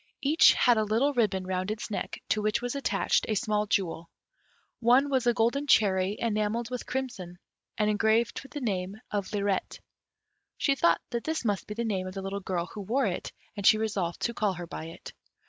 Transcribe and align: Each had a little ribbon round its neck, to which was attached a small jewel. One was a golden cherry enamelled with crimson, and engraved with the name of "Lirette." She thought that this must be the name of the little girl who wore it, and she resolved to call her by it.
Each 0.23 0.53
had 0.53 0.79
a 0.79 0.83
little 0.83 1.13
ribbon 1.13 1.45
round 1.45 1.69
its 1.69 1.91
neck, 1.91 2.23
to 2.29 2.41
which 2.41 2.59
was 2.59 2.73
attached 2.73 3.27
a 3.29 3.35
small 3.35 3.67
jewel. 3.67 4.09
One 4.79 5.11
was 5.11 5.27
a 5.27 5.33
golden 5.35 5.67
cherry 5.67 6.15
enamelled 6.17 6.71
with 6.71 6.87
crimson, 6.87 7.37
and 7.77 7.87
engraved 7.87 8.41
with 8.41 8.53
the 8.53 8.61
name 8.61 8.95
of 9.11 9.31
"Lirette." 9.31 9.79
She 10.57 10.73
thought 10.73 11.01
that 11.11 11.23
this 11.23 11.45
must 11.45 11.67
be 11.67 11.75
the 11.75 11.85
name 11.85 12.07
of 12.07 12.15
the 12.15 12.23
little 12.23 12.39
girl 12.39 12.65
who 12.73 12.81
wore 12.81 13.05
it, 13.05 13.31
and 13.55 13.63
she 13.63 13.77
resolved 13.77 14.21
to 14.21 14.33
call 14.33 14.53
her 14.53 14.65
by 14.65 14.85
it. 14.85 15.13